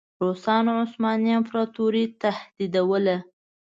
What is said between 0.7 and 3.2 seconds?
عثماني امپراطوري تهدیدوله.